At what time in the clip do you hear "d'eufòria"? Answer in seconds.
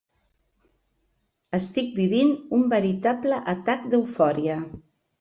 3.95-4.61